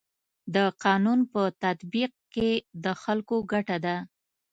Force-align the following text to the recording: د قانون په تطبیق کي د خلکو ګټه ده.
د 0.55 0.57
قانون 0.83 1.19
په 1.31 1.41
تطبیق 1.63 2.11
کي 2.33 2.51
د 2.83 2.85
خلکو 3.03 3.35
ګټه 3.51 3.77
ده. 3.85 3.97